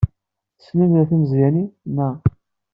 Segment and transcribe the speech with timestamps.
[0.57, 2.15] Tessnem timeẓyanin, naɣ?